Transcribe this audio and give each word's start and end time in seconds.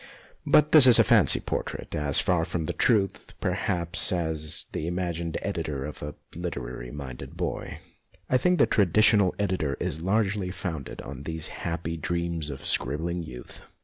But 0.47 0.71
this 0.71 0.87
is 0.87 0.97
a 0.97 1.03
fancy 1.03 1.39
portrait 1.39 1.93
as 1.93 2.17
far 2.19 2.43
from 2.43 2.65
the 2.65 2.73
truth, 2.73 3.35
perhaps, 3.39 4.11
as 4.11 4.65
the 4.71 4.87
imagined 4.87 5.37
editor 5.43 5.85
of 5.85 6.01
a 6.01 6.15
literary 6.35 6.89
minded 6.89 7.37
boy. 7.37 7.81
I 8.27 8.37
think 8.37 8.57
the 8.57 8.65
tradi 8.65 8.93
tional 9.01 9.33
editor 9.37 9.77
is 9.79 10.01
largely 10.01 10.49
founded 10.49 11.01
on 11.01 11.21
these 11.21 11.49
ON 11.49 11.53
EDITORS 11.53 11.65
155 11.65 11.71
happy 11.71 11.97
dreams 11.97 12.49
of 12.49 12.65
scribbling 12.65 13.21
youth. 13.21 13.61